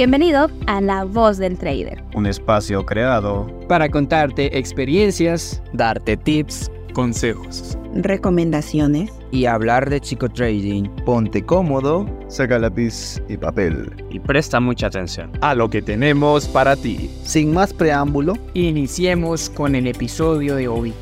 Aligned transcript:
Bienvenido 0.00 0.48
a 0.66 0.80
La 0.80 1.04
Voz 1.04 1.36
del 1.36 1.58
Trader. 1.58 2.02
Un 2.14 2.24
espacio 2.24 2.86
creado 2.86 3.46
para 3.68 3.90
contarte 3.90 4.58
experiencias, 4.58 5.62
darte 5.74 6.16
tips, 6.16 6.70
consejos, 6.94 7.76
recomendaciones 7.92 9.10
y 9.30 9.44
hablar 9.44 9.90
de 9.90 10.00
chico 10.00 10.30
trading. 10.30 10.84
Ponte 11.04 11.44
cómodo, 11.44 12.06
saca 12.28 12.58
lápiz 12.58 13.20
y 13.28 13.36
papel. 13.36 13.92
Y 14.08 14.20
presta 14.20 14.58
mucha 14.58 14.86
atención 14.86 15.32
a 15.42 15.54
lo 15.54 15.68
que 15.68 15.82
tenemos 15.82 16.48
para 16.48 16.76
ti. 16.76 17.10
Sin 17.22 17.52
más 17.52 17.74
preámbulo, 17.74 18.38
iniciemos 18.54 19.50
con 19.50 19.74
el 19.74 19.86
episodio 19.86 20.56
de 20.56 20.66
hoy. 20.66 20.94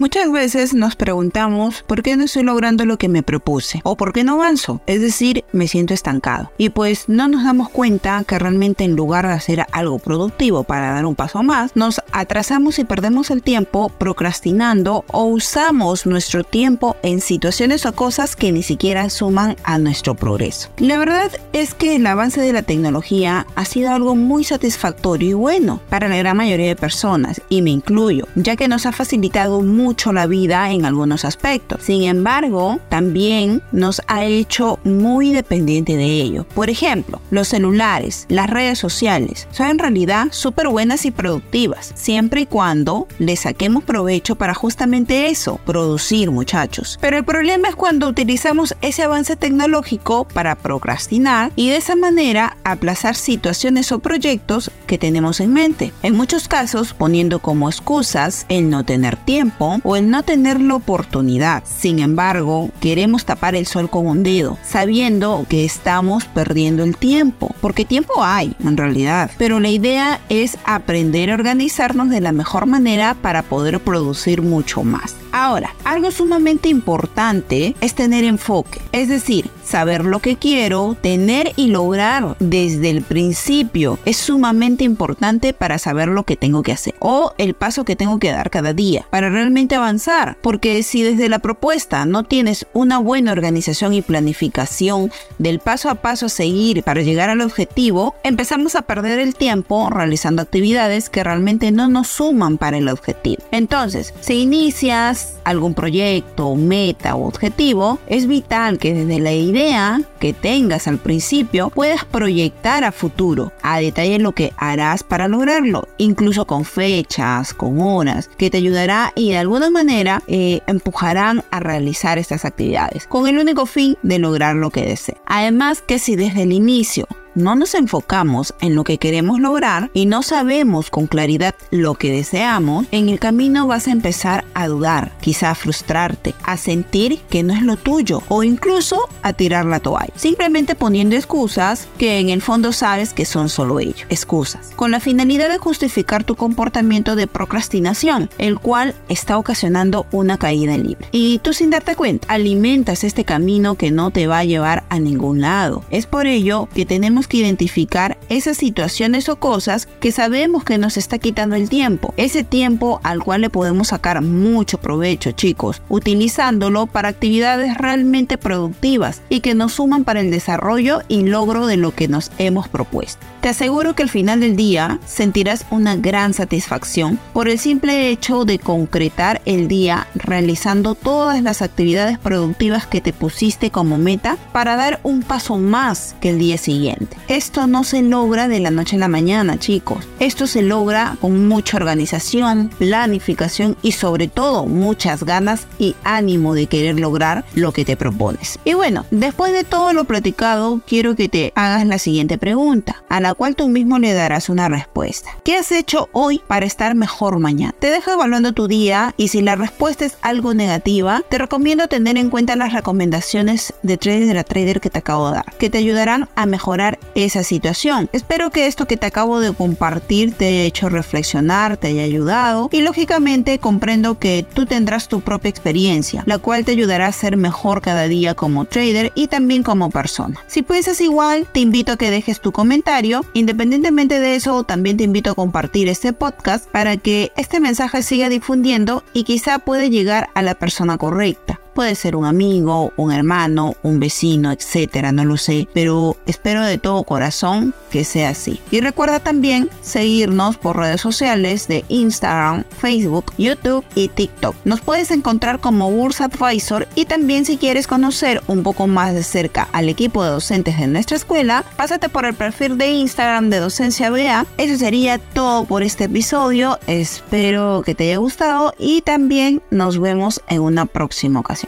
Muchas 0.00 0.30
veces 0.30 0.74
nos 0.74 0.94
preguntamos 0.94 1.82
por 1.82 2.04
qué 2.04 2.16
no 2.16 2.22
estoy 2.22 2.44
logrando 2.44 2.84
lo 2.84 2.98
que 2.98 3.08
me 3.08 3.24
propuse 3.24 3.80
o 3.82 3.96
por 3.96 4.12
qué 4.12 4.22
no 4.22 4.34
avanzo, 4.34 4.80
es 4.86 5.00
decir, 5.00 5.44
me 5.50 5.66
siento 5.66 5.92
estancado. 5.92 6.52
Y 6.56 6.68
pues 6.68 7.08
no 7.08 7.26
nos 7.26 7.42
damos 7.42 7.68
cuenta 7.68 8.22
que 8.22 8.38
realmente 8.38 8.84
en 8.84 8.94
lugar 8.94 9.26
de 9.26 9.32
hacer 9.32 9.66
algo 9.72 9.98
productivo 9.98 10.62
para 10.62 10.92
dar 10.92 11.04
un 11.04 11.16
paso 11.16 11.42
más, 11.42 11.74
nos 11.74 12.00
atrasamos 12.12 12.78
y 12.78 12.84
perdemos 12.84 13.32
el 13.32 13.42
tiempo 13.42 13.88
procrastinando 13.88 15.04
o 15.08 15.24
usamos 15.24 16.06
nuestro 16.06 16.44
tiempo 16.44 16.94
en 17.02 17.20
situaciones 17.20 17.84
o 17.84 17.92
cosas 17.92 18.36
que 18.36 18.52
ni 18.52 18.62
siquiera 18.62 19.10
suman 19.10 19.56
a 19.64 19.78
nuestro 19.78 20.14
progreso. 20.14 20.68
La 20.78 20.98
verdad 20.98 21.32
es 21.52 21.74
que 21.74 21.96
el 21.96 22.06
avance 22.06 22.40
de 22.40 22.52
la 22.52 22.62
tecnología 22.62 23.48
ha 23.56 23.64
sido 23.64 23.90
algo 23.90 24.14
muy 24.14 24.44
satisfactorio 24.44 25.30
y 25.30 25.34
bueno 25.34 25.80
para 25.88 26.06
la 26.06 26.18
gran 26.18 26.36
mayoría 26.36 26.68
de 26.68 26.76
personas, 26.76 27.42
y 27.48 27.62
me 27.62 27.70
incluyo, 27.70 28.28
ya 28.36 28.54
que 28.54 28.68
nos 28.68 28.86
ha 28.86 28.92
facilitado 28.92 29.60
mucho 29.60 29.87
mucho 29.88 30.12
la 30.12 30.26
vida 30.26 30.70
en 30.70 30.84
algunos 30.84 31.24
aspectos. 31.24 31.82
Sin 31.82 32.02
embargo, 32.02 32.78
también 32.90 33.62
nos 33.72 34.02
ha 34.06 34.26
hecho 34.26 34.78
muy 34.84 35.32
dependiente 35.32 35.96
de 35.96 36.04
ello. 36.04 36.44
Por 36.54 36.68
ejemplo, 36.68 37.22
los 37.30 37.48
celulares, 37.48 38.26
las 38.28 38.50
redes 38.50 38.78
sociales, 38.78 39.48
son 39.50 39.68
en 39.68 39.78
realidad 39.78 40.26
súper 40.30 40.68
buenas 40.68 41.06
y 41.06 41.10
productivas, 41.10 41.92
siempre 41.94 42.42
y 42.42 42.46
cuando 42.46 43.08
le 43.18 43.34
saquemos 43.36 43.82
provecho 43.82 44.36
para 44.36 44.52
justamente 44.52 45.28
eso, 45.28 45.58
producir 45.64 46.30
muchachos. 46.30 46.98
Pero 47.00 47.16
el 47.16 47.24
problema 47.24 47.68
es 47.68 47.74
cuando 47.74 48.08
utilizamos 48.08 48.76
ese 48.82 49.04
avance 49.04 49.36
tecnológico 49.36 50.28
para 50.28 50.54
procrastinar 50.54 51.50
y 51.56 51.70
de 51.70 51.76
esa 51.76 51.96
manera 51.96 52.58
aplazar 52.62 53.14
situaciones 53.14 53.90
o 53.90 54.00
proyectos 54.00 54.70
que 54.86 54.98
tenemos 54.98 55.40
en 55.40 55.54
mente. 55.54 55.94
En 56.02 56.14
muchos 56.14 56.46
casos 56.46 56.92
poniendo 56.92 57.38
como 57.38 57.70
excusas 57.70 58.44
el 58.50 58.68
no 58.68 58.84
tener 58.84 59.16
tiempo, 59.16 59.77
o 59.84 59.96
el 59.96 60.10
no 60.10 60.22
tener 60.22 60.60
la 60.60 60.74
oportunidad. 60.74 61.62
Sin 61.64 61.98
embargo, 61.98 62.70
queremos 62.80 63.24
tapar 63.24 63.54
el 63.54 63.66
sol 63.66 63.90
con 63.90 64.06
un 64.06 64.22
dedo, 64.22 64.58
sabiendo 64.62 65.44
que 65.48 65.64
estamos 65.64 66.24
perdiendo 66.26 66.84
el 66.84 66.96
tiempo, 66.96 67.54
porque 67.60 67.84
tiempo 67.84 68.22
hay 68.22 68.54
en 68.64 68.76
realidad. 68.76 69.30
Pero 69.38 69.60
la 69.60 69.68
idea 69.68 70.20
es 70.28 70.58
aprender 70.64 71.30
a 71.30 71.34
organizarnos 71.34 72.10
de 72.10 72.20
la 72.20 72.32
mejor 72.32 72.66
manera 72.66 73.14
para 73.14 73.42
poder 73.42 73.80
producir 73.80 74.42
mucho 74.42 74.84
más. 74.84 75.14
Ahora, 75.32 75.74
algo 75.84 76.10
sumamente 76.10 76.68
importante 76.68 77.74
es 77.80 77.94
tener 77.94 78.24
enfoque, 78.24 78.80
es 78.92 79.08
decir, 79.08 79.50
saber 79.68 80.04
lo 80.04 80.20
que 80.20 80.36
quiero, 80.36 80.96
tener 81.00 81.52
y 81.56 81.68
lograr 81.68 82.36
desde 82.40 82.90
el 82.90 83.02
principio 83.02 83.98
es 84.04 84.16
sumamente 84.16 84.84
importante 84.84 85.52
para 85.52 85.78
saber 85.78 86.08
lo 86.08 86.24
que 86.24 86.36
tengo 86.36 86.62
que 86.62 86.72
hacer 86.72 86.94
o 87.00 87.32
el 87.38 87.54
paso 87.54 87.84
que 87.84 87.96
tengo 87.96 88.18
que 88.18 88.30
dar 88.30 88.50
cada 88.50 88.72
día 88.72 89.06
para 89.10 89.28
realmente 89.28 89.74
avanzar. 89.74 90.38
Porque 90.40 90.82
si 90.82 91.02
desde 91.02 91.28
la 91.28 91.38
propuesta 91.38 92.06
no 92.06 92.24
tienes 92.24 92.66
una 92.72 92.98
buena 92.98 93.32
organización 93.32 93.92
y 93.92 94.02
planificación 94.02 95.12
del 95.38 95.58
paso 95.58 95.90
a 95.90 95.96
paso 95.96 96.26
a 96.26 96.30
seguir 96.30 96.82
para 96.82 97.02
llegar 97.02 97.28
al 97.30 97.42
objetivo, 97.42 98.14
empezamos 98.24 98.74
a 98.74 98.82
perder 98.82 99.18
el 99.18 99.34
tiempo 99.34 99.90
realizando 99.90 100.42
actividades 100.42 101.10
que 101.10 101.24
realmente 101.24 101.70
no 101.72 101.88
nos 101.88 102.08
suman 102.08 102.58
para 102.58 102.78
el 102.78 102.88
objetivo. 102.88 103.42
Entonces, 103.50 104.14
si 104.20 104.42
inicias 104.42 105.27
algún 105.44 105.74
proyecto, 105.74 106.54
meta 106.54 107.14
o 107.14 107.26
objetivo, 107.26 107.98
es 108.06 108.26
vital 108.26 108.78
que 108.78 108.94
desde 108.94 109.20
la 109.20 109.32
idea 109.32 110.00
que 110.20 110.32
tengas 110.32 110.88
al 110.88 110.98
principio 110.98 111.70
puedas 111.70 112.04
proyectar 112.04 112.84
a 112.84 112.92
futuro, 112.92 113.52
a 113.62 113.80
detalle 113.80 114.18
lo 114.18 114.32
que 114.32 114.52
harás 114.56 115.02
para 115.02 115.28
lograrlo, 115.28 115.88
incluso 115.98 116.46
con 116.46 116.64
fechas, 116.64 117.54
con 117.54 117.80
horas, 117.80 118.28
que 118.36 118.50
te 118.50 118.58
ayudará 118.58 119.12
y 119.14 119.30
de 119.30 119.38
alguna 119.38 119.70
manera 119.70 120.22
eh, 120.26 120.60
empujarán 120.66 121.44
a 121.50 121.60
realizar 121.60 122.18
estas 122.18 122.44
actividades, 122.44 123.06
con 123.06 123.26
el 123.26 123.38
único 123.38 123.66
fin 123.66 123.96
de 124.02 124.18
lograr 124.18 124.56
lo 124.56 124.70
que 124.70 124.84
deseas. 124.84 125.20
Además 125.26 125.82
que 125.82 125.98
si 125.98 126.16
desde 126.16 126.42
el 126.42 126.52
inicio 126.52 127.06
no 127.34 127.54
nos 127.54 127.74
enfocamos 127.74 128.54
en 128.60 128.74
lo 128.74 128.84
que 128.84 128.98
queremos 128.98 129.40
lograr 129.40 129.90
y 129.94 130.06
no 130.06 130.22
sabemos 130.22 130.90
con 130.90 131.06
claridad 131.06 131.54
lo 131.70 131.94
que 131.94 132.12
deseamos, 132.12 132.86
en 132.90 133.08
el 133.08 133.18
camino 133.18 133.66
vas 133.66 133.86
a 133.86 133.92
empezar 133.92 134.44
a 134.54 134.68
dudar, 134.68 135.12
quizá 135.20 135.50
a 135.50 135.54
frustrarte, 135.54 136.34
a 136.42 136.56
sentir 136.56 137.20
que 137.30 137.42
no 137.42 137.54
es 137.54 137.62
lo 137.62 137.76
tuyo 137.76 138.22
o 138.28 138.42
incluso 138.42 139.08
a 139.22 139.32
tirar 139.32 139.66
la 139.66 139.80
toalla, 139.80 140.12
simplemente 140.16 140.74
poniendo 140.74 141.16
excusas 141.16 141.88
que 141.98 142.18
en 142.18 142.30
el 142.30 142.42
fondo 142.42 142.72
sabes 142.72 143.12
que 143.12 143.24
son 143.24 143.48
solo 143.48 143.80
ellos, 143.80 144.06
excusas, 144.08 144.70
con 144.76 144.90
la 144.90 145.00
finalidad 145.00 145.48
de 145.48 145.58
justificar 145.58 146.24
tu 146.24 146.36
comportamiento 146.36 147.16
de 147.16 147.26
procrastinación, 147.26 148.30
el 148.38 148.58
cual 148.58 148.94
está 149.08 149.38
ocasionando 149.38 150.06
una 150.10 150.38
caída 150.38 150.76
libre. 150.76 151.08
Y 151.12 151.38
tú 151.38 151.52
sin 151.52 151.70
darte 151.70 151.96
cuenta, 151.96 152.26
alimentas 152.28 153.04
este 153.04 153.24
camino 153.24 153.74
que 153.76 153.90
no 153.90 154.10
te 154.10 154.26
va 154.26 154.38
a 154.38 154.44
llevar 154.44 154.84
a 154.88 154.98
ningún 154.98 155.40
lado. 155.40 155.84
Es 155.90 156.06
por 156.06 156.26
ello 156.26 156.68
que 156.74 156.86
tenemos 156.86 157.27
que 157.28 157.36
identificar 157.36 158.18
esas 158.28 158.56
situaciones 158.56 159.28
o 159.28 159.36
cosas 159.36 159.86
que 160.00 160.12
sabemos 160.12 160.64
que 160.64 160.78
nos 160.78 160.96
está 160.96 161.18
quitando 161.18 161.54
el 161.54 161.68
tiempo. 161.68 162.14
Ese 162.16 162.44
tiempo 162.44 163.00
al 163.02 163.22
cual 163.22 163.42
le 163.42 163.50
podemos 163.50 163.88
sacar 163.88 164.22
mucho 164.22 164.78
provecho, 164.78 165.32
chicos, 165.32 165.82
utilizándolo 165.88 166.86
para 166.86 167.08
actividades 167.08 167.76
realmente 167.76 168.38
productivas 168.38 169.22
y 169.28 169.40
que 169.40 169.54
nos 169.54 169.74
suman 169.74 170.04
para 170.04 170.20
el 170.20 170.30
desarrollo 170.30 171.02
y 171.08 171.22
logro 171.22 171.66
de 171.66 171.76
lo 171.76 171.94
que 171.94 172.08
nos 172.08 172.32
hemos 172.38 172.68
propuesto. 172.68 173.24
Te 173.40 173.48
aseguro 173.48 173.94
que 173.94 174.02
al 174.02 174.08
final 174.08 174.40
del 174.40 174.56
día 174.56 174.98
sentirás 175.06 175.64
una 175.70 175.96
gran 175.96 176.34
satisfacción 176.34 177.18
por 177.32 177.48
el 177.48 177.58
simple 177.58 178.10
hecho 178.10 178.44
de 178.44 178.58
concretar 178.58 179.40
el 179.44 179.68
día 179.68 180.06
realizando 180.14 180.94
todas 180.94 181.42
las 181.42 181.62
actividades 181.62 182.18
productivas 182.18 182.86
que 182.86 183.00
te 183.00 183.12
pusiste 183.12 183.70
como 183.70 183.98
meta 183.98 184.36
para 184.52 184.76
dar 184.76 185.00
un 185.02 185.22
paso 185.22 185.58
más 185.58 186.14
que 186.20 186.30
el 186.30 186.38
día 186.38 186.58
siguiente. 186.58 187.07
Esto 187.28 187.66
no 187.66 187.84
se 187.84 188.02
logra 188.02 188.48
de 188.48 188.60
la 188.60 188.70
noche 188.70 188.96
a 188.96 189.00
la 189.00 189.08
mañana, 189.08 189.58
chicos. 189.58 190.06
Esto 190.18 190.46
se 190.46 190.62
logra 190.62 191.16
con 191.20 191.48
mucha 191.48 191.76
organización, 191.76 192.70
planificación 192.78 193.76
y 193.82 193.92
sobre 193.92 194.28
todo 194.28 194.66
muchas 194.66 195.24
ganas 195.24 195.66
y 195.78 195.94
ánimo 196.04 196.54
de 196.54 196.66
querer 196.66 196.98
lograr 196.98 197.44
lo 197.54 197.72
que 197.72 197.84
te 197.84 197.96
propones. 197.96 198.58
Y 198.64 198.74
bueno, 198.74 199.04
después 199.10 199.52
de 199.52 199.64
todo 199.64 199.92
lo 199.92 200.04
platicado, 200.04 200.80
quiero 200.86 201.16
que 201.16 201.28
te 201.28 201.52
hagas 201.54 201.86
la 201.86 201.98
siguiente 201.98 202.38
pregunta, 202.38 203.02
a 203.08 203.20
la 203.20 203.34
cual 203.34 203.56
tú 203.56 203.68
mismo 203.68 203.98
le 203.98 204.12
darás 204.12 204.48
una 204.48 204.68
respuesta. 204.68 205.30
¿Qué 205.44 205.56
has 205.56 205.72
hecho 205.72 206.08
hoy 206.12 206.40
para 206.46 206.66
estar 206.66 206.94
mejor 206.94 207.38
mañana? 207.38 207.74
Te 207.78 207.90
dejo 207.90 208.12
evaluando 208.12 208.52
tu 208.52 208.68
día 208.68 209.14
y 209.16 209.28
si 209.28 209.42
la 209.42 209.56
respuesta 209.56 210.04
es 210.04 210.16
algo 210.22 210.54
negativa, 210.54 211.22
te 211.28 211.38
recomiendo 211.38 211.88
tener 211.88 212.16
en 212.16 212.30
cuenta 212.30 212.56
las 212.56 212.72
recomendaciones 212.72 213.74
de 213.82 213.96
Trader 213.96 214.38
a 214.38 214.44
Trader 214.44 214.80
que 214.80 214.90
te 214.90 214.98
acabo 214.98 215.28
de 215.28 215.36
dar, 215.36 215.56
que 215.58 215.70
te 215.70 215.78
ayudarán 215.78 216.28
a 216.34 216.46
mejorar 216.46 216.97
esa 217.14 217.42
situación. 217.42 218.08
Espero 218.12 218.50
que 218.50 218.66
esto 218.66 218.86
que 218.86 218.96
te 218.96 219.06
acabo 219.06 219.40
de 219.40 219.52
compartir 219.52 220.34
te 220.34 220.46
haya 220.46 220.62
hecho 220.62 220.88
reflexionar, 220.88 221.76
te 221.76 221.88
haya 221.88 222.02
ayudado 222.02 222.68
y 222.72 222.82
lógicamente 222.82 223.58
comprendo 223.58 224.18
que 224.18 224.44
tú 224.54 224.66
tendrás 224.66 225.08
tu 225.08 225.20
propia 225.20 225.48
experiencia, 225.48 226.22
la 226.26 226.38
cual 226.38 226.64
te 226.64 226.72
ayudará 226.72 227.06
a 227.06 227.12
ser 227.12 227.36
mejor 227.36 227.80
cada 227.80 228.08
día 228.08 228.34
como 228.34 228.64
trader 228.64 229.12
y 229.14 229.28
también 229.28 229.62
como 229.62 229.90
persona. 229.90 230.40
Si 230.46 230.62
piensas 230.62 231.00
igual, 231.00 231.46
te 231.52 231.60
invito 231.60 231.92
a 231.92 231.96
que 231.96 232.10
dejes 232.10 232.40
tu 232.40 232.52
comentario. 232.52 233.24
Independientemente 233.34 234.20
de 234.20 234.36
eso, 234.36 234.64
también 234.64 234.96
te 234.96 235.04
invito 235.04 235.30
a 235.30 235.34
compartir 235.34 235.88
este 235.88 236.12
podcast 236.12 236.68
para 236.70 236.96
que 236.96 237.32
este 237.36 237.60
mensaje 237.60 238.02
siga 238.02 238.28
difundiendo 238.28 239.02
y 239.12 239.24
quizá 239.24 239.58
pueda 239.58 239.86
llegar 239.86 240.30
a 240.34 240.42
la 240.42 240.54
persona 240.54 240.98
correcta. 240.98 241.60
Puede 241.74 241.94
ser 241.94 242.16
un 242.16 242.24
amigo, 242.24 242.92
un 242.96 243.12
hermano, 243.12 243.74
un 243.82 244.00
vecino, 244.00 244.52
etcétera, 244.52 245.12
no 245.12 245.24
lo 245.24 245.36
sé, 245.36 245.68
pero 245.72 246.16
espero 246.26 246.64
de 246.64 246.78
todo 246.78 247.04
corazón 247.04 247.74
que 247.90 248.04
sea 248.04 248.30
así. 248.30 248.60
Y 248.70 248.80
recuerda 248.80 249.20
también 249.20 249.70
seguirnos 249.80 250.56
por 250.56 250.76
redes 250.76 251.00
sociales 251.00 251.68
de 251.68 251.84
Instagram, 251.88 252.64
Facebook, 252.78 253.32
YouTube 253.38 253.84
y 253.94 254.08
TikTok. 254.08 254.54
Nos 254.64 254.80
puedes 254.80 255.10
encontrar 255.10 255.60
como 255.60 255.90
Bursa 255.90 256.26
Advisor 256.26 256.88
y 256.94 257.06
también 257.06 257.44
si 257.44 257.56
quieres 257.56 257.86
conocer 257.86 258.42
un 258.46 258.62
poco 258.62 258.86
más 258.86 259.14
de 259.14 259.22
cerca 259.22 259.68
al 259.72 259.88
equipo 259.88 260.24
de 260.24 260.30
docentes 260.30 260.78
de 260.78 260.86
nuestra 260.86 261.16
escuela, 261.16 261.64
pásate 261.76 262.08
por 262.08 262.24
el 262.24 262.34
perfil 262.34 262.78
de 262.78 262.90
Instagram 262.90 263.50
de 263.50 263.58
Docencia 263.58 264.10
BA. 264.10 264.46
Eso 264.56 264.76
sería 264.76 265.18
todo 265.18 265.64
por 265.64 265.82
este 265.82 266.04
episodio. 266.04 266.78
Espero 266.86 267.82
que 267.84 267.94
te 267.94 268.04
haya 268.04 268.18
gustado 268.18 268.74
y 268.78 269.02
también 269.02 269.62
nos 269.70 269.98
vemos 269.98 270.42
en 270.48 270.60
una 270.60 270.86
próxima 270.86 271.40
ocasión. 271.40 271.67